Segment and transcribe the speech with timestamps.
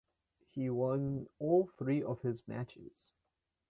[0.49, 3.11] He won all three of his matches.